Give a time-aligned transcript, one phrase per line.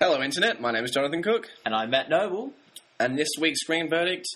[0.00, 0.60] Hello, Internet.
[0.60, 2.52] My name is Jonathan Cook, And I'm Matt Noble.
[2.98, 4.26] and this week's screen verdict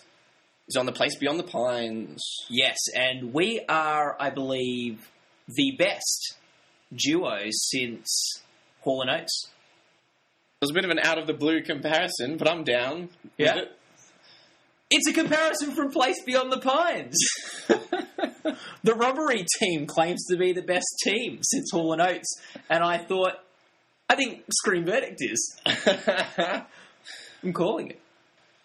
[0.68, 2.22] is on The Place Beyond the Pines.
[2.48, 5.10] Yes, and we are, I believe,
[5.48, 6.36] the best
[6.94, 8.42] duo since
[8.82, 9.48] Hall and Oates.
[10.60, 13.08] It was a bit of an out of the blue comparison, but I'm down.
[13.22, 13.56] with Yeah.
[13.58, 13.72] it.
[14.90, 17.18] It's a comparison from Place Beyond the Pines.
[18.82, 22.32] the robbery team claims to be the best team since Hall and Oates,
[22.70, 23.34] and I thought,
[24.08, 25.60] I think Screen Verdict is.
[27.42, 28.00] I'm calling it.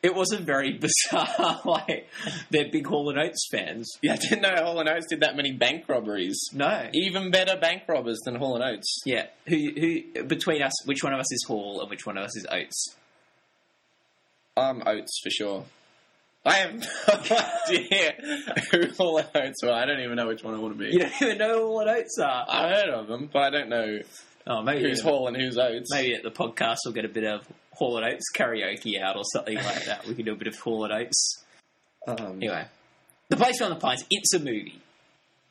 [0.01, 1.61] It wasn't very bizarre.
[1.65, 2.09] like
[2.49, 3.89] they're big Hall and Oates fans.
[4.01, 6.37] yeah, I didn't know Hall and Oates did that many bank robberies.
[6.53, 6.89] No.
[6.93, 9.01] Even better bank robbers than Hall and Oates.
[9.05, 9.27] Yeah.
[9.47, 12.35] Who who between us which one of us is Hall and which one of us
[12.35, 12.95] is Oates?
[14.57, 15.65] I'm Oates for sure.
[16.45, 16.87] I have no
[17.69, 18.11] idea
[18.71, 19.71] who Hall and Oates are.
[19.71, 20.91] I don't even know which one I want to be.
[20.91, 22.45] You don't even know who Hall and Oates are.
[22.49, 23.99] I've heard of them, but I don't know
[24.45, 25.89] Oh maybe who's Hall and who's Oates.
[25.91, 29.23] maybe at the podcast we'll get a bit of Hall and Oates karaoke out or
[29.33, 30.05] something like that.
[30.07, 31.43] We can do a bit of Hall and Oates.
[32.07, 32.65] Um, Anyway.
[33.29, 34.81] The Place Beyond the Pines, it's a movie.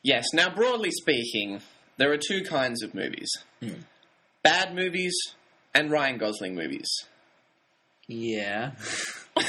[0.02, 0.26] Yes.
[0.34, 1.62] Now, broadly speaking,
[1.96, 3.80] there are two kinds of movies: Hmm.
[4.42, 5.14] bad movies
[5.74, 6.90] and Ryan Gosling movies.
[8.08, 8.72] Yeah.
[9.36, 9.44] Do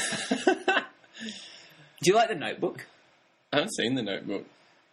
[2.10, 2.86] you like the notebook?
[3.52, 4.46] I haven't seen the Notebook.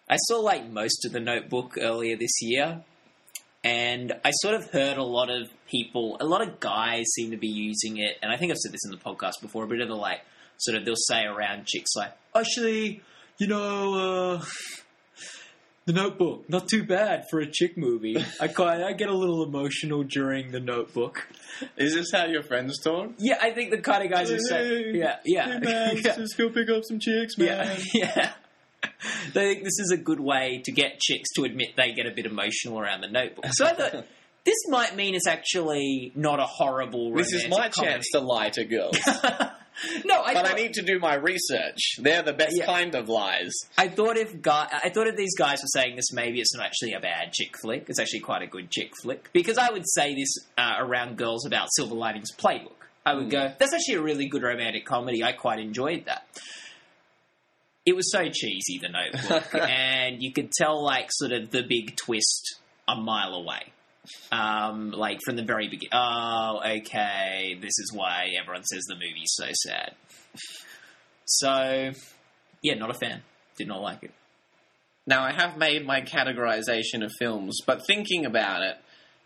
[0.10, 2.84] I saw like most of the Notebook earlier this year,
[3.64, 7.38] and I sort of heard a lot of people, a lot of guys seem to
[7.38, 9.64] be using it, and I think I've said this in the podcast before.
[9.64, 10.22] A bit of the like,
[10.58, 13.02] sort of they'll say around chicks like, actually,
[13.38, 13.94] you know,
[14.40, 14.46] uh,
[15.86, 18.18] the Notebook, not too bad for a chick movie.
[18.40, 21.28] I kind I get a little emotional during the Notebook.
[21.78, 23.12] Is this how your friends talk?
[23.18, 25.94] Yeah, I think the kind of guys who say, yeah, yeah, yeah.
[25.94, 28.34] just go pick up some chicks, Yeah, yeah.
[29.34, 32.12] They think this is a good way to get chicks to admit they get a
[32.12, 33.46] bit emotional around the notebook.
[33.52, 33.92] So I thought
[34.46, 37.14] this might mean it's actually not a horrible.
[37.14, 37.94] This is my comedy.
[37.94, 38.98] chance to lie to girls.
[40.06, 41.96] no, I but I need to do my research.
[42.00, 42.66] They're the best Yeah.
[42.66, 43.52] kind of lies.
[43.78, 46.66] I thought if guy, I thought if these guys were saying this, maybe it's not
[46.66, 47.86] actually a bad chick flick.
[47.88, 51.46] It's actually quite a good chick flick because I would say this uh, around girls
[51.46, 52.74] about Silver Linings Playbook.
[53.04, 55.24] I would go, that's actually a really good romantic comedy.
[55.24, 56.28] I quite enjoyed that.
[57.86, 61.96] It was so cheesy, The Notebook, and you could tell like sort of the big
[61.96, 63.62] twist a mile away.
[64.32, 65.94] Um, like from the very beginning.
[65.94, 69.94] Oh, okay, this is why everyone says the movie's so sad.
[71.26, 71.92] So,
[72.62, 73.22] yeah, not a fan.
[73.58, 74.12] Did not like it.
[75.08, 78.78] Now, I have made my categorization of films, but thinking about it,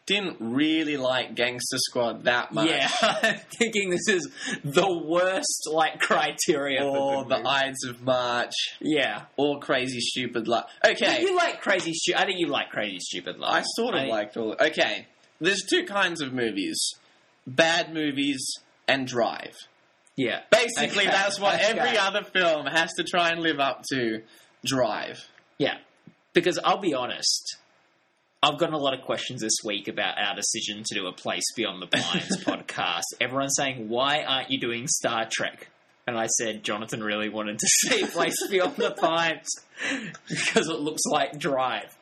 [0.05, 2.69] didn't really like Gangster Squad that much.
[2.69, 4.29] Yeah, I'm thinking this is
[4.63, 7.37] the worst like criteria Or The.
[7.47, 10.65] Ides of March, Yeah, or Crazy Stupid Love.
[10.87, 12.21] Okay, you like crazy stupid.
[12.21, 13.53] I think you like crazy stupid love.
[13.55, 14.55] I sort of I- liked all.
[14.59, 15.07] Okay,
[15.41, 16.79] there's two kinds of movies:
[17.47, 18.45] bad movies
[18.87, 19.55] and Drive.
[20.17, 21.77] Yeah, Basically, Okay, that's what okay.
[21.77, 24.21] every other film has to try and live up to.
[24.65, 25.19] Drive.
[25.57, 25.77] yeah.
[26.33, 27.57] Because I'll be honest,
[28.45, 31.45] I've gotten a lot of questions this week about our decision to do a Place
[31.55, 33.01] Beyond the Pines podcast.
[33.19, 35.69] Everyone's saying, "Why aren't you doing Star Trek?"
[36.05, 39.49] And I said, Jonathan really wanted to see Place Beyond the Pines
[40.29, 41.97] because it looks like Drive.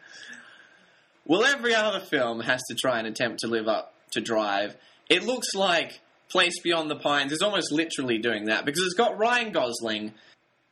[1.25, 4.75] Well, every other film has to try and attempt to live up to Drive.
[5.09, 9.17] It looks like Place Beyond the Pines is almost literally doing that because it's got
[9.17, 10.11] Ryan Gosling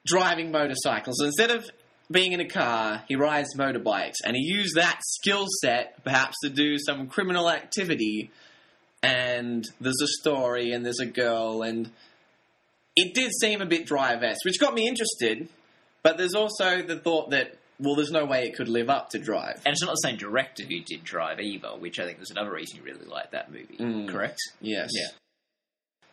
[0.06, 1.22] driving motorcycles.
[1.24, 1.72] Instead of
[2.12, 6.50] being in a car, he rides motorbikes, and he used that skill set perhaps to
[6.50, 8.32] do some criminal activity.
[9.04, 11.90] And there's a story, and there's a girl, and
[12.96, 15.48] it did seem a bit Drive-esque, which got me interested.
[16.04, 19.20] But there's also the thought that well, there's no way it could live up to
[19.20, 19.60] Drive.
[19.66, 22.52] And it's not the same director who did Drive either, which I think was another
[22.52, 23.78] reason you really liked that movie.
[23.80, 24.08] Mm.
[24.08, 24.38] Correct?
[24.62, 24.92] Yes.
[24.94, 25.08] Yeah.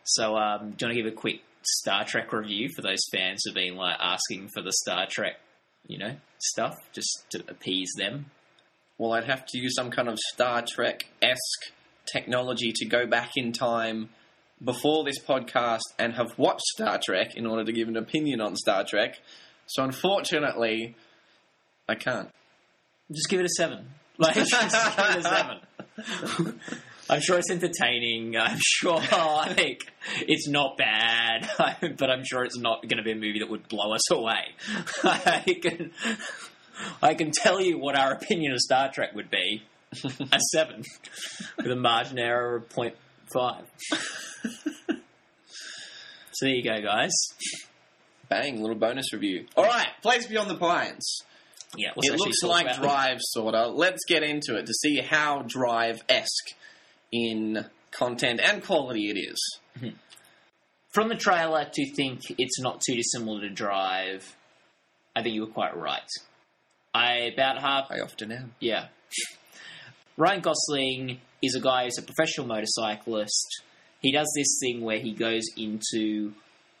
[0.03, 3.43] So, um, do you want to give a quick Star Trek review for those fans
[3.45, 5.39] who've been like asking for the Star Trek,
[5.89, 8.27] you know, stuff just to appease them?
[8.97, 11.73] Well, I'd have to use some kind of Star Trek esque
[12.11, 14.09] technology to go back in time
[14.63, 18.55] before this podcast and have watched Star Trek in order to give an opinion on
[18.55, 19.19] Star Trek.
[19.65, 20.95] So, unfortunately,
[21.87, 22.29] I can't.
[23.11, 23.89] Just give it a seven.
[24.17, 26.59] Like, just give it a seven.
[27.09, 28.37] I'm sure it's entertaining.
[28.39, 29.91] I'm sure like
[30.21, 31.49] it's not bad,
[31.97, 34.43] but I'm sure it's not going to be a movie that would blow us away.
[35.03, 35.91] I can,
[37.01, 39.63] I can tell you what our opinion of Star Trek would be:
[40.31, 40.83] a seven
[41.57, 42.93] with a margin error of
[43.33, 43.65] five.
[46.31, 47.11] So there you go, guys.
[48.29, 49.47] Bang, little bonus review.
[49.57, 51.23] All right, Place Beyond the Pines.
[51.75, 53.67] Yeah, it looks like Drive, sorta.
[53.67, 56.55] Let's get into it to see how Drive esque
[57.11, 59.59] in content and quality it is.
[59.77, 59.95] Mm-hmm.
[60.89, 64.35] From the trailer to think it's not too dissimilar to Drive,
[65.15, 66.09] I think you were quite right.
[66.93, 68.53] I about half I often am.
[68.59, 68.87] Yeah.
[70.17, 73.63] Ryan Gosling is a guy who's a professional motorcyclist.
[74.01, 76.33] He does this thing where he goes into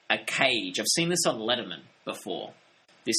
[0.09, 0.79] a cage.
[0.79, 2.53] I've seen this on Letterman before.
[3.05, 3.17] This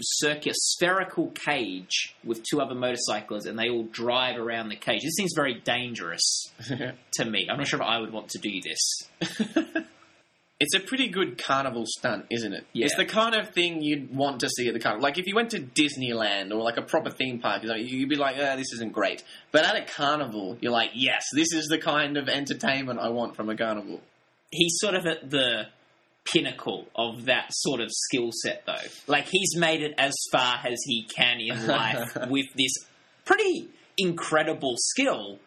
[0.00, 5.02] circular spherical cage with two other motorcyclists, and they all drive around the cage.
[5.02, 6.52] This seems very dangerous
[7.14, 7.48] to me.
[7.50, 9.84] I'm not sure if I would want to do this.
[10.64, 12.64] It's a pretty good carnival stunt, isn't it?
[12.72, 12.84] Yeah.
[12.84, 15.02] It's the kind of thing you'd want to see at the carnival.
[15.02, 18.36] Like if you went to Disneyland or like a proper theme park, you'd be like,
[18.38, 22.16] "Ah, this isn't great." But at a carnival, you're like, "Yes, this is the kind
[22.16, 24.02] of entertainment I want from a carnival."
[24.52, 25.66] he's sort of at the
[26.24, 28.74] pinnacle of that sort of skill set, though.
[29.06, 32.72] Like he's made it as far as he can in life with this
[33.24, 35.38] pretty incredible skill,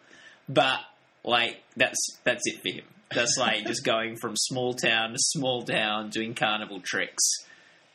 [0.48, 0.78] but
[1.24, 2.84] like that's that's it for him.
[3.14, 7.22] That's like just going from small town to small town doing carnival tricks.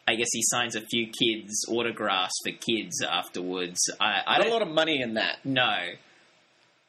[0.07, 3.80] I guess he signs a few kids autographs for kids afterwards.
[4.00, 5.38] I, I Not a lot of money in that.
[5.45, 5.74] no.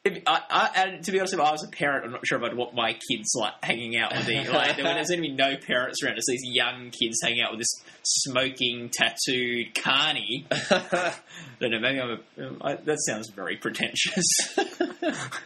[0.05, 2.43] If, I, I, to be honest, if I was a parent, I'm not sure if
[2.43, 4.75] I'd want my kids like hanging out with the like.
[4.75, 6.17] There, there's going to be no parents around.
[6.17, 10.45] It's these young kids hanging out with this smoking, tattooed carny.
[10.51, 11.13] I
[11.61, 11.79] don't know.
[11.79, 12.19] Maybe I'm.
[12.37, 14.25] A, um, I, that sounds very pretentious.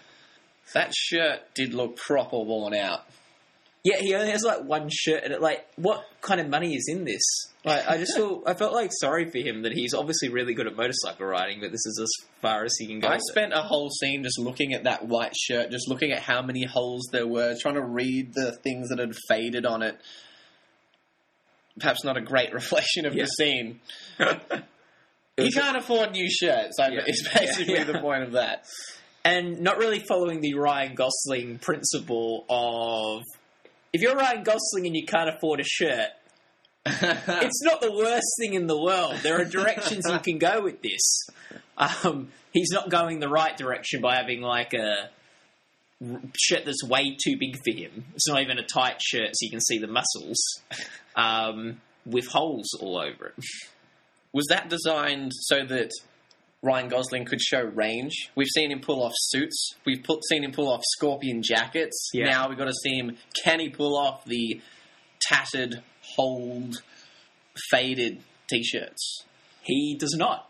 [0.74, 3.06] That shirt did look proper worn out.
[3.84, 6.86] Yeah, he only has like one shirt, and it, like, what kind of money is
[6.90, 7.22] in this?
[7.64, 10.68] Like, I just feel I felt like sorry for him that he's obviously really good
[10.68, 13.08] at motorcycle riding, but this is as far as he can go.
[13.08, 16.42] I spent a whole scene just looking at that white shirt, just looking at how
[16.42, 19.98] many holes there were, trying to read the things that had faded on it.
[21.80, 23.24] Perhaps not a great reflection of Yeah.
[23.24, 23.80] the scene.
[25.40, 26.80] He can't afford new shirts.
[26.80, 27.02] I Yeah.
[27.06, 27.84] It's basically Yeah.
[27.84, 28.66] the point of that.
[29.24, 33.22] and not really following the Ryan Gosling principle of
[33.98, 36.10] if you're Ryan Gosling and you can't afford a shirt,
[36.86, 39.16] it's not the worst thing in the world.
[39.24, 41.28] There are directions you can go with this.
[41.80, 45.10] Um, he's not going the right direction by having like a
[46.38, 48.06] shirt that's way too big for him.
[48.14, 50.38] It's not even a tight shirt so you can see the muscles
[51.16, 53.44] um, with holes all over it.
[54.32, 55.90] Was that designed so that
[56.64, 58.32] Ryan Gosling could show range?
[58.36, 59.76] We've seen him pull off suits.
[59.86, 62.10] We've put, seen him pull off scorpion jackets.
[62.14, 62.26] Yeah.
[62.26, 63.18] Now we've got to see him.
[63.44, 64.60] Can he pull off the
[65.22, 65.84] tattered,
[66.16, 66.78] holed,
[67.70, 69.24] faded t-shirts?
[69.62, 70.50] He does not.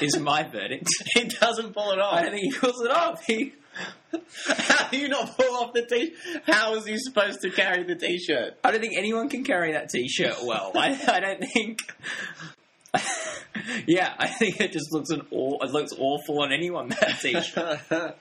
[0.00, 0.88] Is my verdict.
[1.14, 2.14] He doesn't pull it off.
[2.14, 3.24] I don't think he pulls it off.
[3.24, 3.52] He
[4.46, 6.14] How do you not pull off the t?
[6.46, 8.58] How is he supposed to carry the t-shirt?
[8.64, 10.72] I don't think anyone can carry that t-shirt well.
[10.76, 11.80] I, I don't think.
[13.86, 18.16] yeah, I think it just looks an aw- it looks awful on anyone that t-shirt.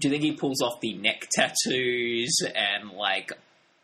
[0.00, 3.32] Do you think he pulls off the neck tattoos and like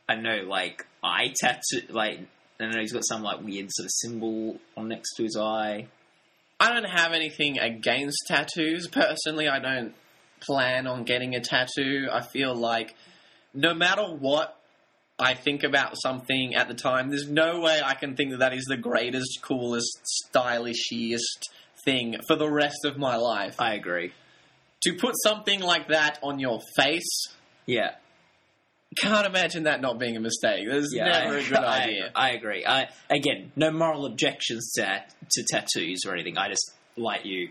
[0.08, 1.82] I know, like eye tattoo?
[1.90, 2.20] Like
[2.60, 5.36] I don't know, he's got some like weird sort of symbol on next to his
[5.36, 5.86] eye.
[6.60, 9.48] I don't have anything against tattoos personally.
[9.48, 9.94] I don't
[10.40, 12.08] plan on getting a tattoo.
[12.10, 12.94] I feel like
[13.54, 14.57] no matter what
[15.19, 18.55] I think about something at the time, there's no way I can think that that
[18.55, 19.99] is the greatest, coolest,
[20.32, 21.49] stylishiest
[21.85, 23.56] thing for the rest of my life.
[23.61, 24.12] I agree.
[24.82, 27.29] to put something like that on your face,
[27.67, 27.94] Yeah,
[29.00, 30.67] can't imagine that not being a mistake.
[30.69, 32.10] There's yeah, never I, a good I- idea.
[32.15, 32.65] I agree.
[32.67, 36.39] I again, no moral objections to to tattoos or anything.
[36.39, 37.51] I just like you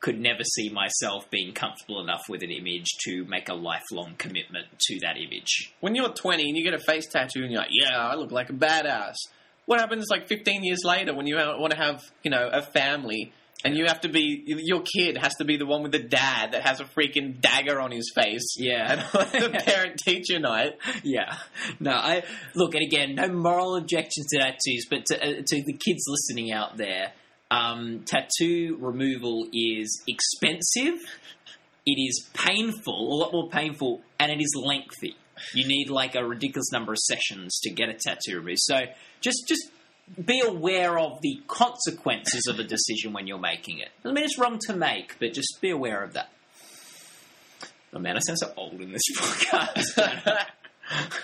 [0.00, 4.66] could never see myself being comfortable enough with an image to make a lifelong commitment
[4.78, 5.72] to that image.
[5.80, 8.30] when you're 20 and you get a face tattoo and you're like, yeah, I look
[8.30, 9.16] like a badass.
[9.66, 13.32] What happens like 15 years later when you want to have, you know, a family
[13.64, 16.52] and you have to be, your kid has to be the one with the dad
[16.52, 18.54] that has a freaking dagger on his face.
[18.56, 19.04] Yeah.
[19.12, 20.78] And the parent teacher night.
[21.02, 21.36] Yeah,
[21.80, 21.90] no.
[21.90, 22.22] I
[22.54, 26.52] look, and again, no moral objections to tattoos, but to, uh, to the kids listening
[26.52, 27.12] out there,
[27.50, 30.98] um, tattoo removal is expensive.
[31.86, 35.16] It is painful, a lot more painful, and it is lengthy.
[35.54, 38.58] You need like a ridiculous number of sessions to get a tattoo removed.
[38.60, 38.80] So
[39.20, 39.70] just just
[40.24, 43.88] be aware of the consequences of a decision when you're making it.
[44.04, 46.30] I mean, it's wrong to make, but just be aware of that.
[47.94, 50.44] Oh man, I sound so old in this podcast.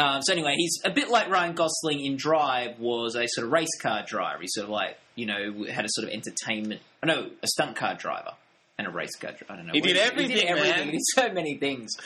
[0.00, 3.52] Um, so anyway, he's a bit like Ryan Gosling in Drive was a sort of
[3.52, 4.40] race car driver.
[4.40, 6.80] He's sort of like you know had a sort of entertainment.
[7.02, 8.32] Oh, know a stunt car driver
[8.78, 9.32] and a race car.
[9.32, 9.46] driver.
[9.52, 9.72] I don't know.
[9.72, 10.70] He did He everything, did everything.
[10.76, 10.84] man.
[10.86, 11.96] He did so many things.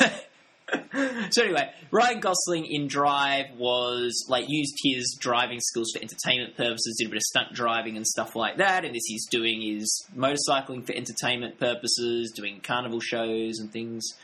[1.30, 6.96] so anyway, Ryan Gosling in Drive was like used his driving skills for entertainment purposes,
[6.98, 8.84] did a bit of stunt driving and stuff like that.
[8.84, 14.14] And this he's doing is motorcycling for entertainment purposes, doing carnival shows and things.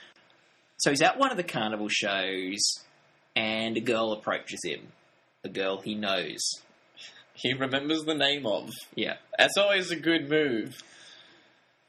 [0.78, 2.80] So he's at one of the carnival shows,
[3.36, 4.88] and a girl approaches him.
[5.44, 6.40] A girl he knows.
[7.42, 8.70] He remembers the name of.
[8.94, 9.16] Yeah.
[9.38, 10.76] That's always a good move.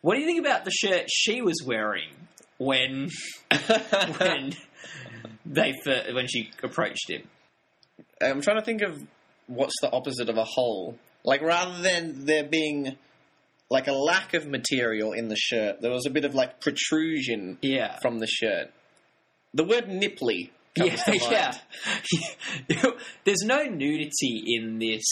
[0.01, 2.09] What do you think about the shirt she was wearing
[2.57, 3.09] when
[4.17, 4.53] when
[5.45, 7.23] they fir- when she approached him?
[8.21, 9.01] I'm trying to think of
[9.47, 10.97] what's the opposite of a hole.
[11.23, 12.95] Like rather than there being
[13.69, 17.57] like a lack of material in the shirt, there was a bit of like protrusion
[17.61, 17.97] Yeah.
[18.01, 18.71] from the shirt.
[19.53, 21.61] The word nipply comes yeah, to mind.
[22.69, 22.91] yeah.
[23.23, 25.03] There's no nudity in this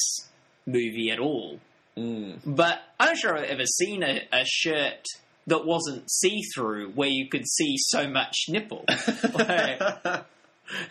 [0.65, 1.59] movie at all.
[1.97, 2.39] Mm.
[2.45, 5.03] But I'm not sure I've ever seen a, a shirt
[5.47, 8.85] that wasn't see through where you could see so much nipple.
[9.33, 10.25] Like,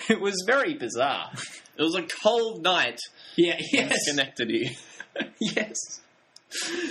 [0.08, 1.30] it was very bizarre.
[1.76, 2.98] It was a cold night
[3.36, 3.94] Yeah, yes.
[4.02, 4.76] Schenectady.
[5.40, 5.76] yes.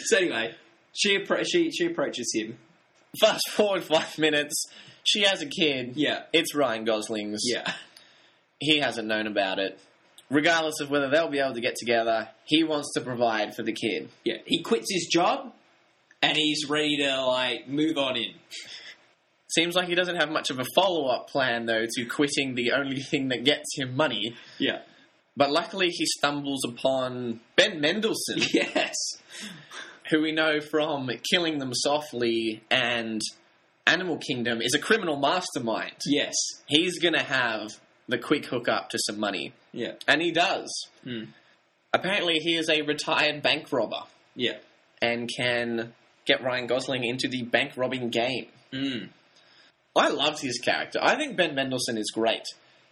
[0.06, 0.56] So anyway,
[0.94, 2.58] she, appro- she, she approaches him.
[3.20, 4.54] Fast forward five minutes.
[5.04, 5.94] She has a kid.
[5.96, 6.24] Yeah.
[6.32, 7.42] It's Ryan Gosling's.
[7.44, 7.74] Yeah.
[8.60, 9.78] He hasn't known about it.
[10.30, 13.72] Regardless of whether they'll be able to get together, he wants to provide for the
[13.72, 14.10] kid.
[14.26, 14.38] Yeah.
[14.46, 15.54] He quits his job
[16.22, 18.34] and he's ready to, like, move on in.
[19.50, 22.74] Seems like he doesn't have much of a follow up plan, though, to quitting the
[22.74, 24.36] only thing that gets him money.
[24.60, 24.80] Yeah.
[25.38, 28.96] But luckily, he stumbles upon Ben Mendelsohn, Yes.
[30.10, 33.22] who we know from Killing Them Softly and
[33.86, 35.96] Animal Kingdom is a criminal mastermind.
[36.06, 36.34] Yes.
[36.66, 37.70] He's going to have
[38.08, 39.54] the quick hookup to some money.
[39.74, 39.94] Yeah.
[40.08, 40.70] And he does.
[41.04, 41.26] Hmm.
[41.94, 44.04] Apparently, he is a retired bank robber
[44.36, 44.58] Yeah.
[45.02, 45.94] and can
[46.26, 48.48] get Ryan Gosling into the bank robbing game.
[48.74, 49.10] Mm.
[49.96, 51.00] I loved his character.
[51.02, 52.44] I think Ben Mendelsohn is great.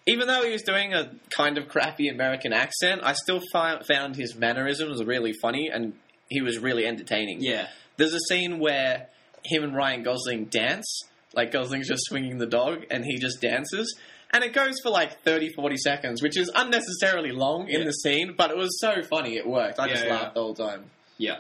[0.07, 4.15] Even though he was doing a kind of crappy American accent, I still fi- found
[4.15, 5.93] his mannerisms really funny and
[6.29, 7.41] he was really entertaining.
[7.41, 7.67] Yeah.
[7.97, 9.07] There's a scene where
[9.43, 11.01] him and Ryan Gosling dance.
[11.33, 13.93] Like Gosling's just swinging the dog and he just dances.
[14.35, 17.85] And it goes for like 30, 40 seconds, which is unnecessarily long in Yeah.
[17.85, 19.79] the scene, but it was so funny it worked.
[19.79, 20.91] I Yeah, just laughed the whole time.
[21.17, 21.37] Yeah.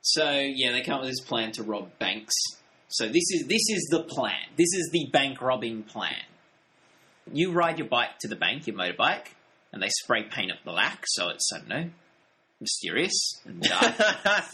[0.00, 2.32] So yeah, they come up with this plan to rob banks.
[2.88, 4.40] So this is this is the plan.
[4.56, 6.16] This is the bank robbing plan.
[7.30, 9.34] You ride your bike to the bank, your motorbike,
[9.72, 11.90] and they spray paint it black, so it's I don't know,
[12.58, 13.94] mysterious and dark.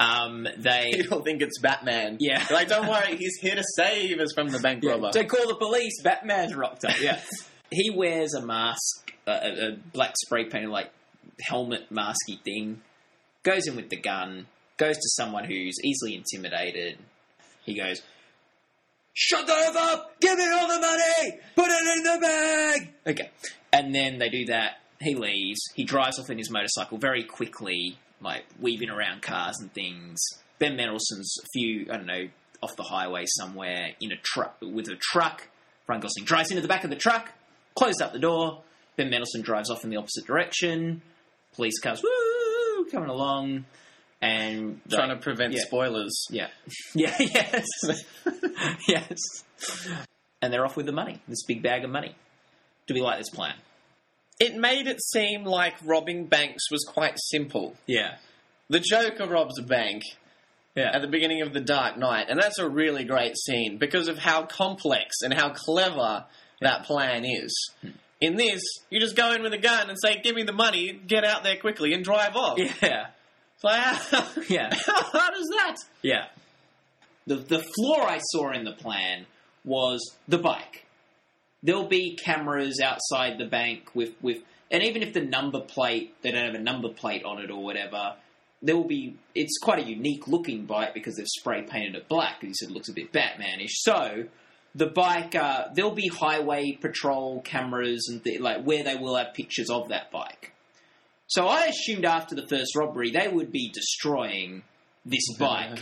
[0.00, 2.16] um, they People think it's Batman.
[2.20, 2.44] Yeah.
[2.44, 5.10] They're like, don't worry, he's here to save us from the bank robber.
[5.12, 6.00] So call the police.
[6.02, 6.98] Batman's rocked up.
[7.00, 7.20] Yeah.
[7.70, 10.90] he wears a mask, a, a, a black spray painted like
[11.40, 12.80] helmet masky thing.
[13.42, 14.46] Goes in with the gun.
[14.78, 16.98] Goes to someone who's easily intimidated.
[17.64, 18.00] He goes,
[19.12, 20.18] "Shut the F up!
[20.18, 21.38] Give me all the money!
[21.54, 23.30] Put it in the bag!" Okay.
[23.72, 24.80] And then they do that.
[24.98, 25.60] He leaves.
[25.74, 30.18] He drives off in his motorcycle very quickly, like weaving around cars and things.
[30.58, 32.28] Ben Mendelsohn's a few, I don't know,
[32.62, 35.48] off the highway somewhere in a truck with a truck.
[35.86, 37.30] Ryan Gosling drives into the back of the truck,
[37.74, 38.62] closes up the door.
[38.96, 41.00] Ben Mendelsohn drives off in the opposite direction.
[41.54, 43.64] Police cars, woo, coming along,
[44.20, 45.62] and Trying to prevent Yeah.
[45.62, 46.26] spoilers.
[46.30, 46.48] yeah,
[46.94, 47.66] yeah, yes,
[48.88, 49.18] yes.
[50.42, 52.14] And they're off with the money, this big bag of money.
[52.86, 53.54] Do we like this plan?
[54.40, 57.76] It made it seem like robbing banks was quite simple.
[57.86, 58.16] Yeah,
[58.68, 60.02] The Joker robs a bank
[60.74, 64.08] yeah, at the beginning of The Dark Knight, and that's a really great scene because
[64.08, 66.24] of how complex and how clever
[66.60, 67.52] that plan is.
[67.82, 67.88] Hmm.
[68.20, 70.92] In this, you just go in with a gun and say, "Give me the money,
[70.92, 73.06] get out there quickly, and drive off." yeah,
[73.54, 74.74] It's like, how, yeah.
[74.86, 75.76] how hard is that?
[76.02, 76.26] Yeah.
[77.26, 79.26] The the flaw I saw in the plan
[79.64, 80.84] was the bike.
[81.62, 84.38] There'll be cameras outside the bank with, with
[84.70, 87.62] and even if the number plate they don't have a number plate on it or
[87.62, 88.14] whatever,
[88.62, 92.42] there will be it's quite a unique looking bike because they've spray painted it black
[92.42, 93.70] you said it looks a bit Batmanish.
[93.72, 94.24] So
[94.74, 99.34] the bike uh, there'll be highway patrol cameras and th- like where they will have
[99.34, 100.52] pictures of that bike.
[101.26, 104.62] So I assumed after the first robbery they would be destroying
[105.04, 105.78] this bike.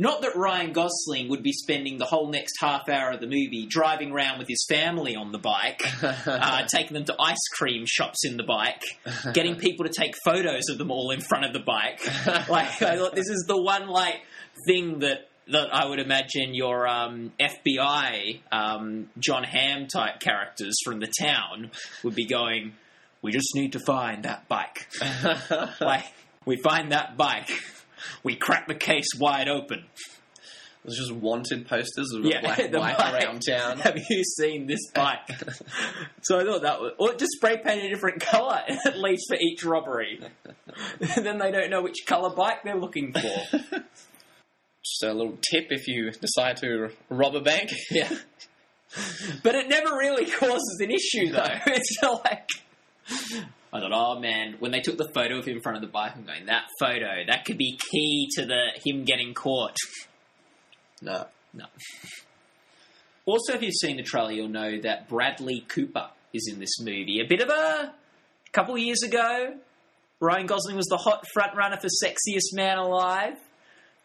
[0.00, 3.66] Not that Ryan Gosling would be spending the whole next half hour of the movie
[3.68, 8.24] driving around with his family on the bike, uh, taking them to ice cream shops
[8.24, 8.82] in the bike,
[9.34, 12.00] getting people to take photos of them all in front of the bike.
[12.48, 14.20] Like, I thought this is the one like
[14.66, 21.00] thing that that I would imagine your um, FBI um, Jon Hamm type characters from
[21.00, 21.70] the town
[22.04, 22.74] would be going.
[23.22, 24.88] We just need to find that bike.
[25.80, 26.04] like
[26.44, 27.50] we find that bike,
[28.22, 29.84] we crack the case wide open.
[30.84, 33.24] There's just wanted posters of Yeah, a black the bike bike.
[33.24, 33.78] around town.
[33.80, 35.28] Have you seen this bike?
[36.22, 39.36] so I thought that was, or just spray paint a different color at least for
[39.36, 40.20] each robbery.
[41.16, 43.20] then they don't know which color bike they're looking for.
[43.50, 47.70] Just a little tip if you decide to rob a bank.
[47.90, 48.10] Yeah.
[49.42, 51.44] But it never really causes an issue, though.
[51.66, 52.48] It's like.
[53.72, 55.88] I thought, oh man, when they took the photo of him in front of the
[55.88, 59.76] bike, I'm going, that photo, that could be key to the him getting caught.
[61.02, 61.26] No.
[61.52, 61.64] No.
[63.26, 67.20] Also, if you've seen the trailer, you'll know that Bradley Cooper is in this movie.
[67.22, 67.52] A bit of a,
[67.92, 69.54] a couple of years ago,
[70.20, 73.38] Ryan Gosling was the hot front runner for sexiest man alive.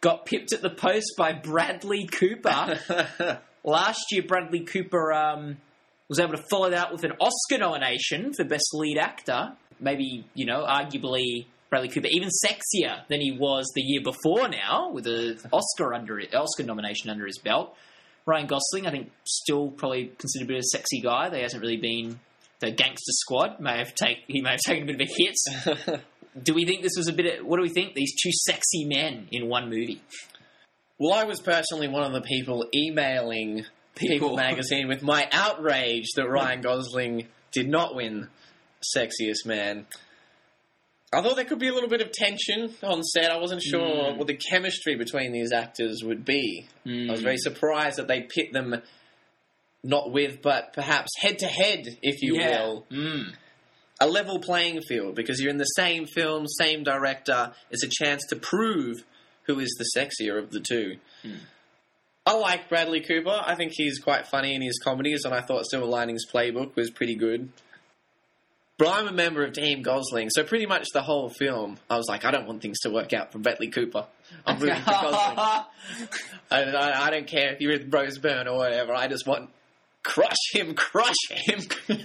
[0.01, 3.39] Got pipped at the post by Bradley Cooper.
[3.63, 5.57] Last year, Bradley Cooper um,
[6.13, 9.53] was able to follow that with an Oscar nomination for Best Lead Actor.
[9.79, 14.91] Maybe, you know, arguably Bradley Cooper even sexier than he was the year before now,
[14.91, 17.75] with an Oscar under Oscar nomination under his belt.
[18.27, 21.29] Ryan Gosling, I think, still probably considered a bit of a sexy guy.
[21.29, 22.20] There hasn't really been
[22.60, 23.60] the gangster squad.
[23.60, 26.03] May have take he may have taken a bit of a hit.
[26.43, 27.39] do we think this was a bit?
[27.39, 27.96] Of, what do we think?
[27.96, 30.00] These two sexy men in one movie.
[31.00, 33.65] well, I was personally one of the people emailing
[33.96, 34.36] People.
[34.36, 38.28] magazine with my outrage that Ryan Gosling did not win
[38.98, 39.86] Sexiest Man.
[41.14, 43.32] I thought there could be a little bit of tension on set.
[43.32, 43.80] I wasn't sure
[44.14, 44.18] Mm.
[44.18, 46.66] what the chemistry between these actors would be.
[46.88, 48.82] I was very surprised that they pit them
[49.84, 52.50] not with, but perhaps head to head, if you yeah.
[52.66, 52.86] will.
[52.92, 53.34] Mm.
[54.02, 57.54] A level playing field because you're in the same film, same director.
[57.70, 59.04] It's a chance to prove
[59.44, 60.98] who is the sexier of the two.
[62.25, 63.42] I like Bradley Cooper.
[63.46, 66.89] I think he's quite funny in his comedies, and I thought Silver Linings Playbook was
[66.89, 67.50] pretty good.
[68.77, 72.08] But I'm a member of Team Gosling, so pretty much the whole film, I was
[72.08, 74.08] like, I don't want things to work out for Bradley Cooper.
[74.46, 75.38] I'm rooting for Gosling.
[76.51, 78.94] I, I, I don't care if you're with Rose Byrne or whatever.
[78.94, 79.50] I just want
[80.01, 81.60] crush him, crush him.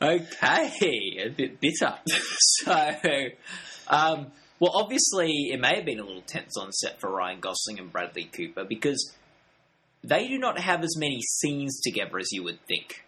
[0.00, 1.94] Okay, a bit bitter.
[2.06, 2.94] so,
[3.88, 4.26] um,
[4.58, 7.92] well, obviously, it may have been a little tense on set for Ryan Gosling and
[7.92, 9.14] Bradley Cooper because
[10.02, 13.04] they do not have as many scenes together as you would think.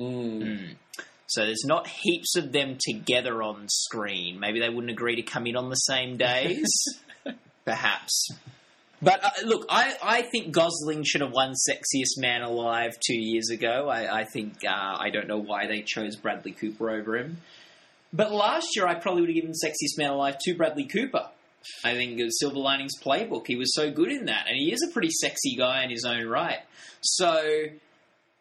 [0.00, 0.76] Mm.
[1.26, 4.38] So there's not heaps of them together on screen.
[4.38, 6.70] Maybe they wouldn't agree to come in on the same days.
[7.64, 8.28] Perhaps.
[9.00, 13.50] But uh, look, I, I think Gosling should have won Sexiest Man Alive two years
[13.50, 13.88] ago.
[13.88, 17.38] I, I think uh, I don't know why they chose Bradley Cooper over him.
[18.12, 21.28] But last year, I probably would have given Sexiest Man Alive to Bradley Cooper.
[21.84, 23.46] I think of Silver Linings Playbook.
[23.46, 26.04] He was so good in that, and he is a pretty sexy guy in his
[26.04, 26.58] own right.
[27.00, 27.64] So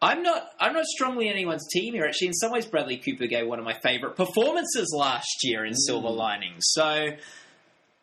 [0.02, 2.06] I'm not I'm not strongly on anyone's team here.
[2.06, 5.76] Actually, in some ways, Bradley Cooper gave one of my favourite performances last year in
[5.76, 6.64] Silver Linings.
[6.72, 7.10] So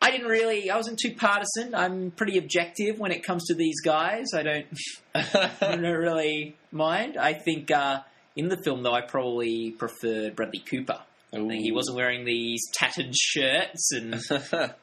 [0.01, 1.75] I didn't really I wasn't too partisan.
[1.75, 4.27] I'm pretty objective when it comes to these guys.
[4.33, 4.65] I don't
[5.15, 7.17] I don't really mind.
[7.17, 8.01] I think uh,
[8.37, 11.01] in the film though, I probably preferred Bradley Cooper.
[11.31, 14.19] He wasn't wearing these tattered shirts and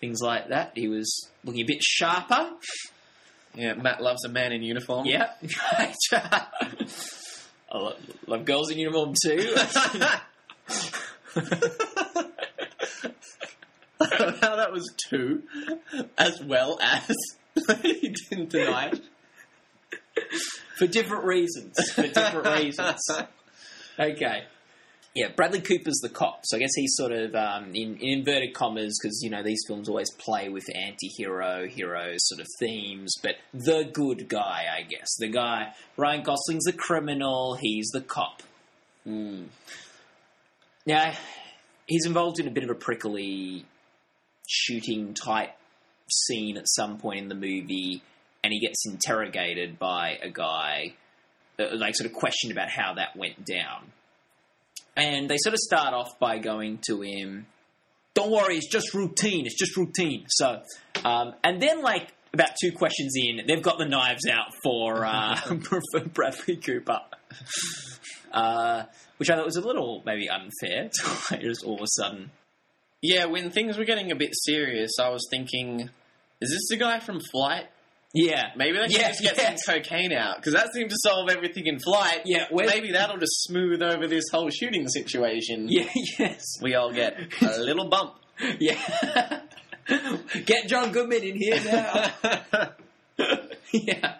[0.00, 0.72] things like that.
[0.76, 2.50] He was looking a bit sharper.
[3.54, 5.06] yeah, Matt loves a man in uniform.
[5.06, 5.44] Yep.
[6.12, 9.54] I love, love girls in uniform too.
[14.00, 15.42] How that was two,
[16.16, 17.14] as well as
[17.82, 19.00] he didn't deny it.
[20.76, 21.76] for different reasons.
[21.94, 23.00] For different reasons.
[23.98, 24.44] Okay.
[25.14, 28.54] Yeah, Bradley Cooper's the cop, so I guess he's sort of um, in, in inverted
[28.54, 33.34] commas because you know these films always play with anti-hero, hero sort of themes, but
[33.52, 35.72] the good guy, I guess, the guy.
[35.96, 38.44] Ryan Gosling's the criminal, he's the cop.
[39.04, 39.46] Mm.
[40.86, 41.12] Now,
[41.88, 43.64] he's involved in a bit of a prickly
[44.48, 45.56] shooting type
[46.08, 48.02] scene at some point in the movie,
[48.44, 50.94] and he gets interrogated by a guy,
[51.58, 53.90] uh, like sort of questioned about how that went down.
[55.00, 57.46] And they sort of start off by going to him,
[58.14, 59.46] "Don't worry, it's just routine.
[59.46, 60.62] It's just routine." So,
[61.04, 65.36] um, and then like about two questions in, they've got the knives out for uh,
[65.92, 67.00] for Bradley Cooper.
[68.32, 68.84] Uh,
[69.16, 70.88] which I thought was a little maybe unfair.
[71.40, 72.30] Just all of a sudden,
[73.02, 75.90] Yeah, when things were getting a bit serious, I was thinking,
[76.40, 77.66] is this the guy from Flight?
[78.12, 79.64] Yeah, Maybe they should Yeah, just get yes.
[79.64, 82.22] some cocaine out because that seemed to solve everything in Flight.
[82.24, 85.66] Yeah, maybe that'll just smooth over this whole shooting situation.
[85.68, 88.14] yeah, yes, we all get a little bump.
[88.58, 89.40] yeah.
[90.46, 92.12] Get John Goodman in here now.
[93.72, 94.16] yeah.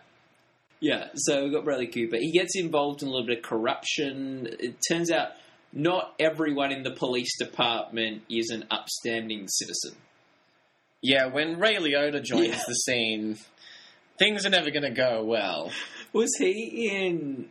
[0.81, 2.17] Yeah, so we've got Bradley Cooper.
[2.17, 4.49] He gets involved in a little bit of corruption.
[4.59, 5.29] It turns out
[5.73, 9.95] not everyone in the police department is an upstanding citizen.
[11.03, 12.63] Yeah, when Ray Liotta joins Yeah.
[12.67, 13.37] the scene,
[14.21, 15.73] things are never going to go well.
[16.13, 17.51] Was he in?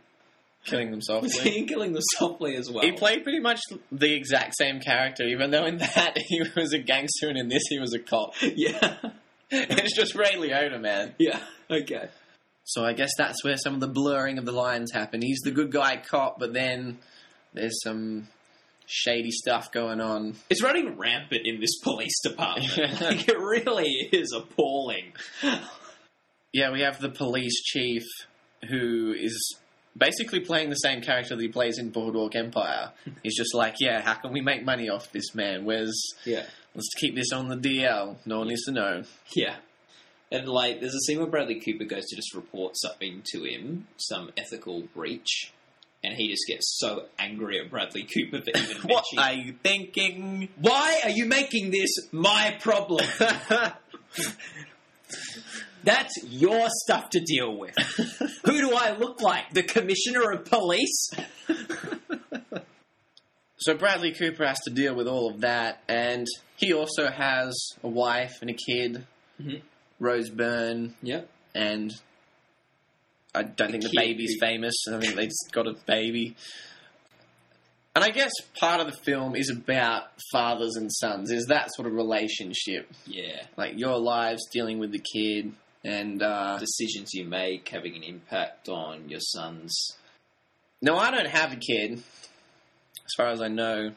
[0.64, 2.84] Killing them Was he in Killing Them Softly as well?
[2.84, 6.78] He played pretty much the exact same character, even though in that he was a
[6.78, 8.34] gangster and in this he was a cop.
[8.42, 8.96] Yeah.
[9.50, 11.14] it's just Ray Liotta, man.
[11.18, 11.40] Yeah.
[11.70, 12.08] Okay.
[12.64, 15.22] So I guess that's where some of the blurring of the lines happen.
[15.22, 16.98] He's the good guy cop, but then
[17.54, 18.28] there's some
[18.86, 20.36] shady stuff going on.
[20.50, 22.76] It's running rampant in this police department.
[23.00, 25.12] like, it really is appalling.
[26.52, 28.02] Yeah, we have the police chief
[28.68, 29.56] who is
[29.96, 32.90] basically playing the same character that he plays in Boardwalk Empire.
[33.22, 35.64] He's just like, yeah, how can we make money off this man?
[35.64, 36.44] Where's Yeah.
[36.74, 38.16] let's keep this on the DL.
[38.26, 39.02] No one needs to know.
[39.34, 39.56] Yeah.
[40.32, 43.88] And like, there's a scene where Bradley Cooper goes to just report something to him,
[43.96, 45.52] some ethical breach,
[46.04, 49.24] and he just gets so angry at Bradley Cooper for even What mentioning.
[49.24, 50.48] are you thinking?
[50.56, 53.04] Why are you making this my problem?
[55.84, 57.74] That's your stuff to deal with.
[58.44, 59.52] Who do I look like?
[59.52, 61.10] The commissioner of police?
[63.58, 67.88] So Bradley Cooper has to deal with all of that, and he also has a
[67.88, 69.06] wife and a kid,
[69.40, 69.60] Mhm.
[69.98, 71.28] Rose Byrne, Yep.
[71.54, 71.92] and
[73.34, 74.74] I don't think the baby's famous.
[74.90, 76.36] I think they just got a baby.
[77.94, 81.86] And I guess part of the film is about fathers and sons, is that sort
[81.86, 82.88] of relationship.
[83.06, 83.44] Yeah.
[83.58, 85.52] Like your lives dealing with the kid,
[85.84, 89.96] and uh, Decisions you make having an impact on your sons.
[90.82, 93.92] No, I don't have a kid, as far as I know.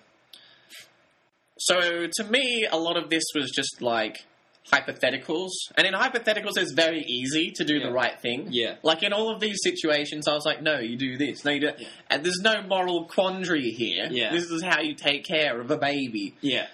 [1.59, 4.25] So to me, a lot of this was just like
[4.71, 7.87] hypotheticals, and in hypotheticals, it's very easy to do Yeah.
[7.87, 8.47] the right thing.
[8.49, 8.75] Yeah.
[8.81, 11.45] Like in all of these situations, I was like, "No, you do this.
[11.45, 11.87] No, you do." Yeah.
[12.09, 14.07] And there's no moral quandary here.
[14.09, 14.31] Yeah.
[14.31, 16.33] This is how you take care of a baby.
[16.41, 16.67] Yeah.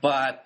[0.00, 0.43] But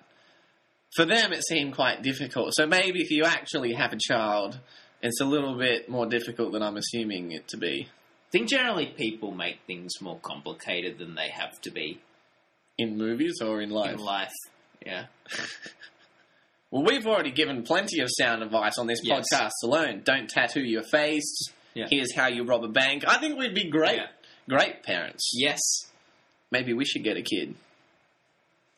[0.95, 2.53] for them, it seemed quite difficult.
[2.55, 4.59] So maybe if you actually have a child,
[5.01, 7.87] it's a little bit more difficult than I'm assuming it to be.
[7.89, 11.99] I think generally people make things more complicated than they have to be
[12.77, 13.93] In movies or in life?
[13.95, 14.33] in life.
[14.85, 15.05] Yeah.
[16.71, 19.25] Well, we've already given plenty of sound advice on this Yes.
[19.33, 20.01] podcast alone.
[20.05, 21.49] Don't tattoo your face.
[21.73, 21.87] Yeah.
[21.89, 23.03] Here's how you rob a bank.
[23.07, 24.05] I think we'd be great, Yeah.
[24.47, 25.31] great parents.
[25.33, 25.59] Yes.
[26.51, 27.55] Maybe we should get a kid.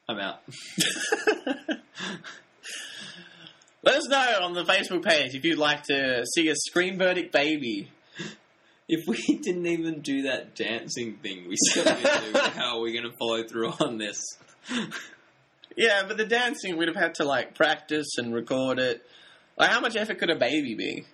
[0.08, 0.40] I'm out.
[3.84, 7.32] Let us know on the Facebook page if you'd like to see a screen verdict
[7.32, 7.90] baby.
[8.88, 12.94] If we didn't even do that dancing thing we still we'd do, how are we
[12.94, 14.22] going to follow through on this?
[15.76, 19.02] Yeah, but the dancing we'd have had to like practice and record it.
[19.58, 21.06] Like, how much effort could a baby be?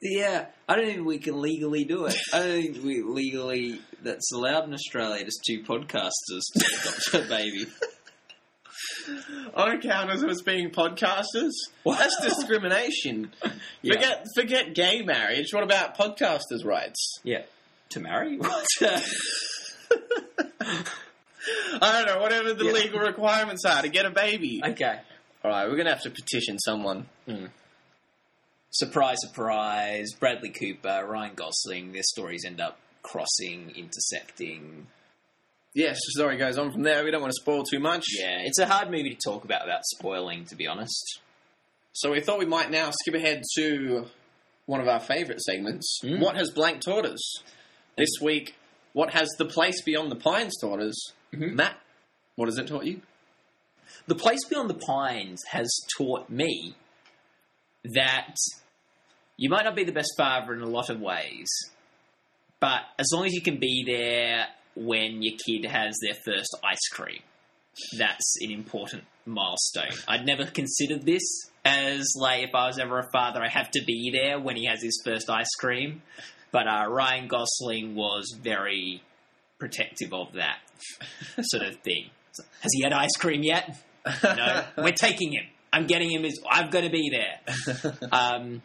[0.00, 2.16] Yeah, I don't think we can legally do it.
[2.32, 5.24] I don't think we legally that's allowed in Australia.
[5.24, 7.66] Just two podcasters to adopt a baby.
[9.56, 11.52] I account of us being podcasters.
[11.82, 11.98] What?
[11.98, 13.32] That's discrimination.
[13.82, 13.94] Yeah.
[13.94, 15.52] Forget forget gay marriage.
[15.52, 17.18] What about podcasters' rights?
[17.22, 17.42] Yeah,
[17.90, 18.38] to marry?
[18.38, 18.66] What?
[21.80, 22.20] I don't know.
[22.22, 22.72] Whatever the Yeah.
[22.72, 24.62] legal requirements are to get a baby.
[24.64, 25.00] okay.
[25.44, 27.06] All right, we're gonna have to petition someone.
[27.26, 27.46] Hmm.
[28.70, 30.08] Surprise, surprise!
[30.18, 31.92] Bradley Cooper, Ryan Gosling.
[31.92, 34.86] Their stories end up crossing, intersecting.
[35.74, 37.04] Yes, story goes on from there.
[37.04, 38.04] We don't want to spoil too much.
[38.18, 40.44] Yeah, it's a hard movie to talk about without spoiling.
[40.46, 41.20] To be honest.
[41.92, 44.06] So we thought we might now skip ahead to
[44.66, 46.00] one of our favourite segments.
[46.02, 46.20] Mm.
[46.20, 47.42] What has blank taught us?
[47.96, 48.54] This week,
[48.92, 51.12] what has the place beyond the pines taught us?
[51.32, 51.54] Mhm.
[51.54, 51.76] Matt,
[52.36, 53.02] what has it taught you?
[54.06, 56.74] The Place Beyond the Pines has taught me
[57.84, 58.34] that
[59.36, 61.48] you might not be the best father in a lot of ways,
[62.60, 66.88] but as long as you can be there when your kid has their first ice
[66.92, 67.20] cream,
[67.98, 69.92] that's an important milestone.
[70.06, 71.22] I'd never considered this
[71.64, 74.66] as like if I was ever a father, I have to be there when he
[74.66, 76.02] has his first ice cream.
[76.52, 79.02] But uh, Ryan Gosling was very
[79.58, 80.58] protective of that
[81.40, 82.10] sort of thing.
[82.60, 83.76] Has he had ice cream yet?
[84.22, 85.44] No, we're taking him.
[85.72, 86.24] I'm getting him.
[86.24, 87.94] His, I've got to be there.
[88.12, 88.60] Um,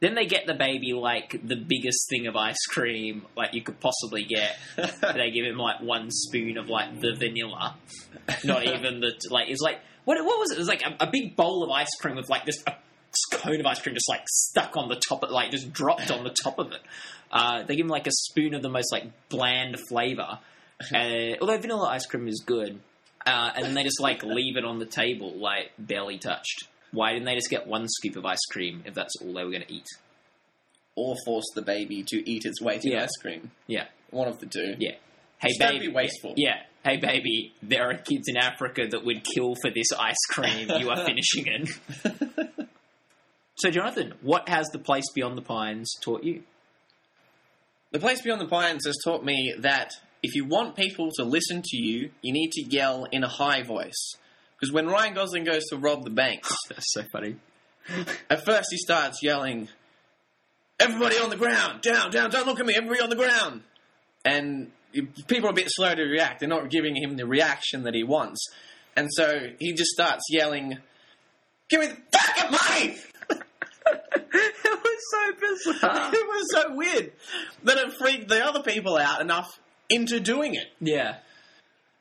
[0.00, 3.80] then they get the baby like the biggest thing of ice cream like you could
[3.80, 4.56] possibly get.
[4.76, 7.76] they give him like one spoon of like the vanilla,
[8.44, 9.48] not even the like.
[9.48, 10.24] It's like what?
[10.24, 10.54] What was it?
[10.54, 12.74] It was like a, a big bowl of ice cream with like this a
[13.32, 16.24] cone of ice cream just like stuck on the top of like just dropped on
[16.24, 16.80] the top of it.
[17.30, 20.38] Uh, they give him like a spoon of the most like bland flavor.
[20.94, 22.78] Uh, although vanilla ice cream is good,
[23.26, 26.68] uh, and then they just like leave it on the table, like barely touched.
[26.92, 29.50] Why didn't they just get one scoop of ice cream if that's all they were
[29.50, 29.86] going to eat?
[31.00, 33.04] or force the baby to eat its weight in Yeah.
[33.04, 33.52] ice cream.
[33.68, 34.74] Yeah, One of the two.
[34.80, 34.96] yeah.
[35.40, 36.34] Hey, Just don't baby, be wasteful.
[36.36, 40.68] Yeah, hey baby, there are kids in Africa that would kill for this ice cream.
[40.80, 42.68] You are finishing it.
[43.58, 46.42] so, Jonathan, what has the place beyond the pines taught you?
[47.92, 51.62] The Place Beyond the Pines has taught me that if you want people to listen
[51.64, 54.16] to you, you need to yell in a high voice.
[54.58, 57.36] Because when Ryan Gosling goes to rob the banks, That's so funny.
[58.28, 59.68] at first he starts yelling,
[60.80, 61.80] Everybody on the ground!
[61.82, 63.62] Down, down, don't look at me, everybody on the ground!
[64.24, 64.70] And
[65.26, 66.40] people are a bit slow to react.
[66.40, 68.40] They're not giving him the reaction that he wants.
[68.96, 70.78] And so he just starts yelling,
[71.68, 72.96] Give me the fucking money!
[73.30, 76.10] it was so bizarre.
[76.14, 77.12] it was so weird
[77.64, 79.58] that it freaked the other people out enough
[79.90, 80.66] into doing it.
[80.80, 81.16] Yeah.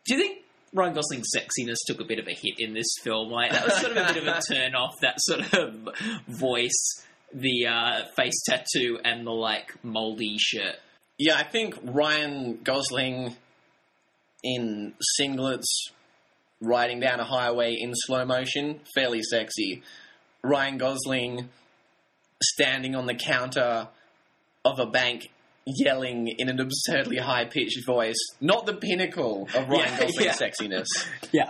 [0.06, 0.38] Do you think
[0.78, 3.30] Ryan Gosling's sexiness took a bit of a hit in this film?
[3.30, 4.94] Like that was sort of a bit of a turn off.
[5.02, 5.90] That sort of
[6.28, 10.76] voice, the uh, face tattoo, and the like moldy shirt.
[11.18, 13.36] Yeah, I think Ryan Gosling
[14.44, 15.66] in singlets
[16.62, 19.82] riding down a highway in slow motion, fairly sexy.
[20.44, 21.50] Ryan Gosling
[22.42, 23.88] standing on the counter
[24.63, 25.32] of a bank
[25.75, 30.34] yelling in an absurdly high pitched voice, not the pinnacle of Ryan Yeah, Gosling's yeah.
[30.34, 30.88] sexiness.
[31.32, 31.49] Yeah.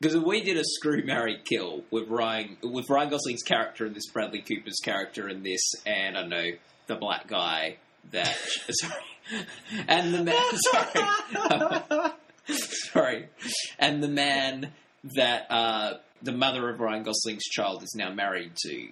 [0.00, 3.94] Because if we did a screw, marry, kill with Ryan, with Ryan Gosling's character and
[3.94, 6.50] this Bradley Cooper's character and this, and I don't know
[6.88, 7.76] the black guy
[8.10, 8.26] that
[8.70, 9.46] sorry,
[9.86, 10.42] and the man
[10.72, 12.12] sorry,
[12.92, 13.28] sorry,
[13.78, 14.72] and the man
[15.14, 18.88] that uh, the mother of Ryan Gosling's child is now married to.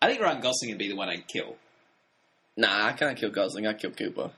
[0.00, 1.56] I think Ryan Gosling would be the one I'd kill.
[2.56, 4.30] Nah, I can't kill Gosling, I kill Cooper.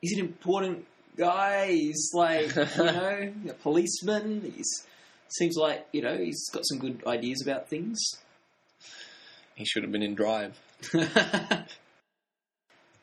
[0.00, 0.84] He's an important
[1.16, 1.68] guy.
[1.72, 4.52] He's like you know a policeman.
[4.54, 4.86] He's
[5.28, 7.98] seems like you know he's got some good ideas about things.
[9.54, 10.58] He should have been in Drive.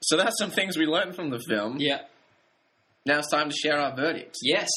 [0.05, 1.77] So that's some things we learned from the film.
[1.79, 2.01] yeah.
[3.05, 4.39] Now it's time to share our verdicts.
[4.43, 4.69] Yes.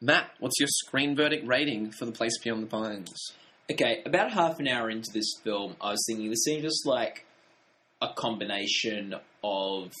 [0.00, 3.12] Matt, what's your screen verdict rating for The Place Beyond the Pines?
[3.70, 4.02] Okay.
[4.04, 7.26] About half an hour into this film, I was thinking this seemed just like
[8.10, 9.92] a combination of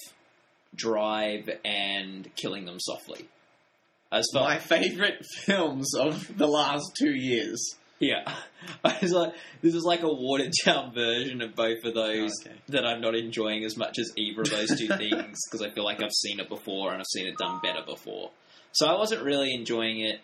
[0.74, 3.28] Drive and Killing Them Softly.
[4.12, 7.76] As felt My favourite films of the last two years.
[8.00, 8.24] Yeah.
[8.84, 12.56] I was like, this is like a watered down version of both of those Okay.
[12.68, 15.84] that I'm not enjoying as much as either of those two things because I feel
[15.84, 18.30] like I've seen it before and I've seen it done better before.
[18.72, 20.20] So I wasn't really enjoying it.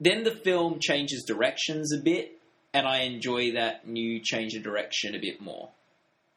[0.00, 2.32] Then the film changes directions a bit
[2.72, 5.70] and I enjoy that new change of direction a bit more.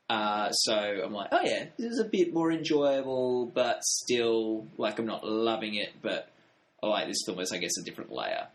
[0.09, 4.99] Uh, so I'm like, oh yeah, this is a bit more enjoyable, but still, like,
[4.99, 6.29] I'm not loving it, but
[6.81, 8.47] I like this film as, I guess, a different layer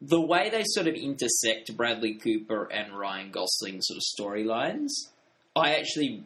[0.00, 4.90] the way they sort of intersect Bradley Cooper and Ryan Gosling sort of storylines,
[5.56, 6.24] I actually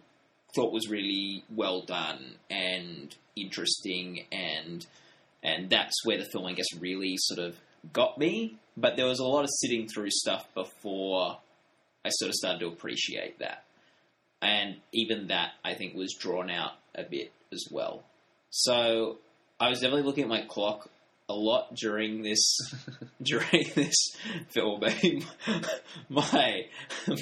[0.55, 4.87] thought was really well done and interesting, and
[5.43, 7.57] and that's where the film, I guess, really sort of
[7.93, 8.59] got me.
[8.77, 11.39] But there was a lot of sitting through stuff before
[12.05, 13.65] I sort of started to appreciate that,
[14.43, 18.03] and even that I think was drawn out a bit as well.
[18.51, 19.19] So
[19.61, 20.91] I was definitely looking at my clock
[21.29, 22.57] a lot during this
[23.23, 23.95] during this
[24.49, 25.25] filming.
[26.09, 26.67] my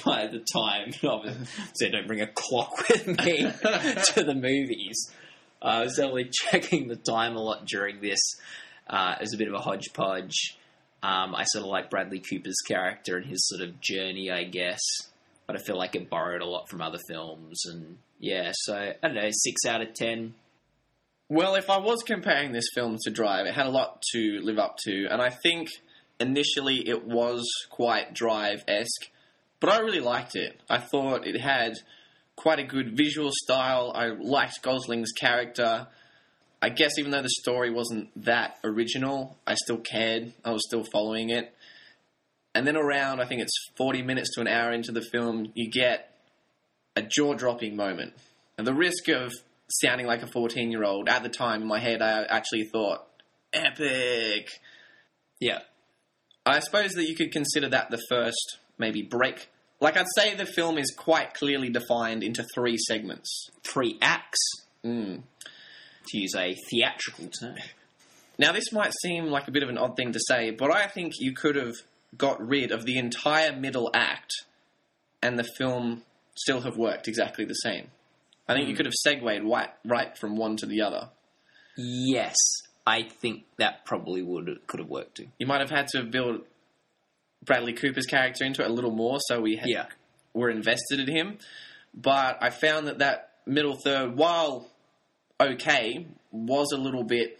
[0.05, 3.37] my the time, obviously, so don't bring a clock with me
[4.13, 5.11] to the movies.
[5.61, 8.19] I was definitely checking the time a lot during this.
[8.87, 10.57] Uh, it was a bit of a hodgepodge.
[11.03, 14.81] Um, I sort of like Bradley Cooper's character and his sort of journey, I guess.
[15.51, 18.95] But I feel like it borrowed a lot from other films, and yeah, so I
[19.05, 20.33] don't know, six out of ten.
[21.27, 24.57] Well, if I was comparing this film to Drive, it had a lot to live
[24.57, 25.67] up to, and I think
[26.21, 29.11] initially it was quite Drive esque,
[29.59, 30.57] but I really liked it.
[30.69, 31.73] I thought it had
[32.37, 33.91] quite a good visual style.
[33.93, 35.87] I liked Gosling's character.
[36.61, 40.31] I guess even though the story wasn't that original, I still cared.
[40.45, 41.53] I was still following it.
[42.53, 45.69] And then around, I think it's 40 minutes to an hour into the film, you
[45.71, 46.13] get
[46.95, 48.13] a jaw dropping moment.
[48.57, 49.31] And the risk of
[49.69, 53.07] sounding like a 14 year old, at the time in my head, I actually thought,
[53.53, 54.49] epic.
[55.39, 55.59] Yeah,
[56.45, 59.49] I suppose that you could consider that the first, maybe, break.
[59.79, 63.49] Like, I'd say the film is quite clearly defined into three segments.
[63.63, 64.39] three acts,
[64.83, 65.21] Mm.
[66.07, 67.55] to use a theatrical term.
[68.39, 70.87] Now, this might seem like a bit of an odd thing to say, but I
[70.87, 71.75] think you could have
[72.17, 74.31] got rid of the entire middle act
[75.23, 76.03] and the film
[76.35, 77.87] still have worked exactly the same.
[78.47, 81.09] I think you could have segued right, right from one to the other.
[81.77, 82.35] Yes,
[82.85, 85.27] I think that probably would could have worked too.
[85.39, 86.41] You might have had to build
[87.45, 89.85] Bradley Cooper's character into it a little more so we had, Yeah.
[90.33, 91.37] were invested in him.
[91.93, 94.69] But I found that that middle third, while
[95.39, 97.39] okay, was a little bit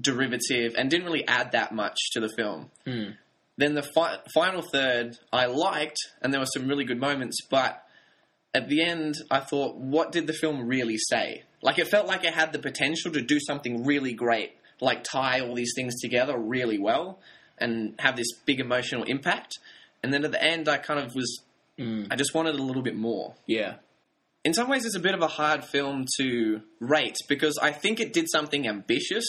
[0.00, 2.70] derivative and didn't really add that much to the film.
[2.84, 3.10] Hmm.
[3.58, 7.82] Then the fi- final third I liked, and there were some really good moments, but
[8.54, 11.44] at the end I thought, what did the film really say?
[11.62, 15.40] Like it felt like it had the potential to do something really great, like tie
[15.40, 17.18] all these things together really well
[17.58, 19.58] and have this big emotional impact.
[20.02, 21.42] And then at the end, I kind of was,
[21.78, 22.06] Mm.
[22.10, 23.74] I just wanted a little bit more Yeah.
[24.46, 28.00] in some ways it's a bit of a hard film to rate because I think
[28.00, 29.26] it did something ambitious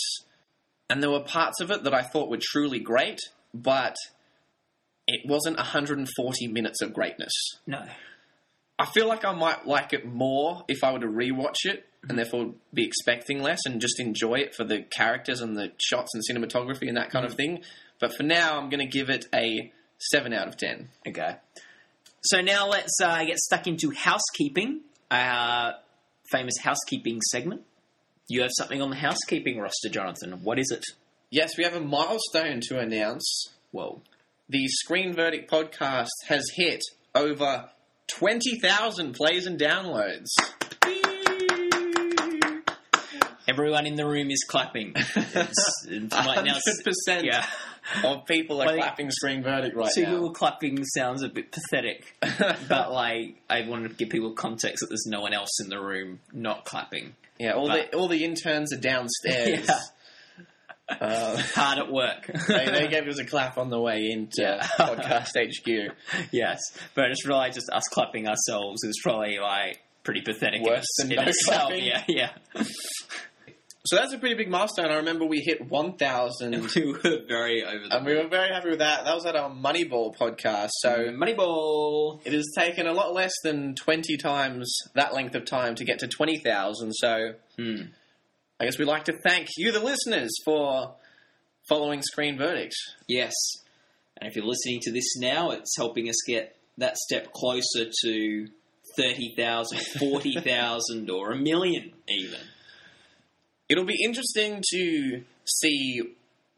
[0.89, 3.19] and there were parts of it that I thought were truly great,
[3.53, 3.97] but
[5.07, 7.33] it wasn't 140 minutes of greatness.
[7.65, 7.83] No.
[8.79, 12.11] I feel like I might like it more if I were to rewatch it and
[12.11, 12.17] mm-hmm.
[12.17, 16.23] therefore be expecting less and just enjoy it for the characters and the shots and
[16.23, 17.55] cinematography and that kind of mm-hmm.
[17.55, 17.63] thing.
[17.99, 19.71] But for now, I'm going to give it a
[20.11, 20.89] 7 out of 10.
[21.07, 21.37] Okay.
[22.21, 25.75] So now let's uh, get stuck into housekeeping, our
[26.31, 27.61] famous housekeeping segment.
[28.27, 30.43] You have something on the housekeeping roster, Jonathan.
[30.43, 30.83] What is it?
[31.31, 33.49] Yes, we have a milestone to announce.
[33.71, 34.01] Whoa.
[34.49, 36.81] The Screen Verdict podcast has hit
[37.13, 37.69] over
[38.07, 40.27] 20,000 plays and downloads.
[43.47, 44.91] Everyone in the room is clapping.
[44.95, 46.57] It's, it's right now,
[47.07, 47.45] 100% yeah.
[48.03, 50.11] of people are Like, clapping Screen Verdict right Two now.
[50.11, 52.13] people clapping sounds a bit pathetic,
[52.67, 55.79] but like I wanted to give people context that there's no one else in the
[55.79, 57.15] room not clapping.
[57.39, 59.65] yeah, all but- the all the interns are downstairs.
[59.69, 59.79] Yeah.
[60.89, 62.27] Uh, Hard at work.
[62.47, 64.61] they, they gave us a clap on the way into Yeah.
[64.79, 65.93] podcast HQ.
[66.31, 66.59] yes,
[66.95, 70.61] but it's just realised just us clapping ourselves is probably like pretty pathetic.
[70.61, 71.61] Worse in, than in no itself.
[71.67, 71.83] clapping.
[71.85, 72.63] Yeah, yeah.
[73.85, 74.87] So that's a pretty big milestone.
[74.91, 78.79] I remember we hit 1,000, we were very over and we were very happy with
[78.79, 79.05] that.
[79.05, 80.69] That was at our Moneyball podcast.
[80.79, 82.19] So Moneyball.
[82.25, 85.99] It has taken a lot less than 20 times that length of time to get
[85.99, 87.75] to 20,000, so Hmm.
[88.59, 90.95] I guess we'd like to thank you, the listeners, for
[91.69, 92.73] following Screen Verdict.
[93.07, 93.33] Yes,
[94.19, 98.47] and if you're listening to this now, it's helping us get that step closer to
[98.97, 102.39] 30,000, 40,000, or a million even.
[103.69, 106.01] It'll be interesting to see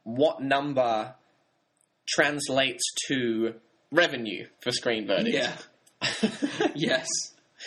[0.04, 1.16] what number
[2.08, 3.56] translates to
[3.92, 5.36] revenue for Screen Verdict.
[5.36, 5.56] Yeah.
[6.76, 7.08] yes.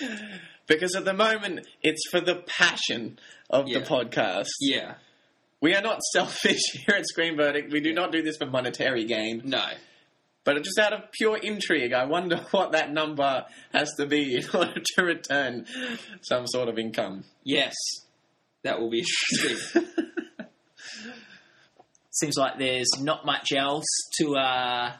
[0.66, 3.18] because at the moment, it's for the passion
[3.50, 3.80] of Yeah.
[3.80, 4.48] the podcast.
[4.60, 4.94] Yeah.
[5.60, 7.72] We are not selfish here at Screen Verdict.
[7.72, 9.42] We do not do this for monetary gain.
[9.44, 9.64] No.
[10.44, 14.44] But just out of pure intrigue, I wonder what that number has to be in
[14.54, 15.66] order to return
[16.22, 17.24] some sort of income.
[17.44, 17.74] Yes.
[18.64, 19.88] That will be interesting.
[22.10, 23.86] Seems like there's not much else
[24.18, 24.92] to uh,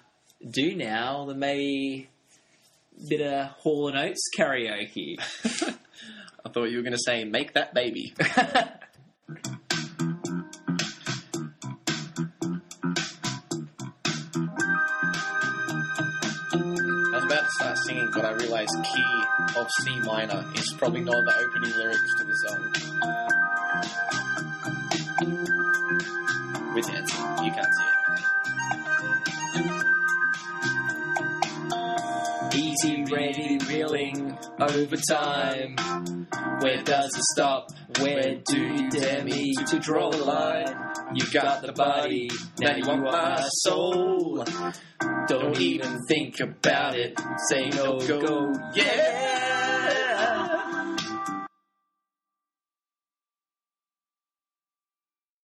[0.51, 2.09] do now than maybe
[3.09, 5.17] bit of Hall and Oates karaoke.
[6.45, 8.15] I thought you were going to say, make that baby.
[8.19, 8.25] I
[17.15, 19.23] was about to start singing, but I realised key
[19.57, 23.42] of C minor is probably not the opening lyrics to the song.
[32.85, 32.89] It.
[32.89, 35.77] Easy, ready, reeling, overtime.
[36.61, 37.69] Where does it stop?
[38.01, 40.75] Where do you dare me to draw the line?
[41.15, 44.45] You got the body, now you want my soul.
[45.27, 47.21] Don't even think about it.
[47.49, 49.22] Say no, go, Yeah!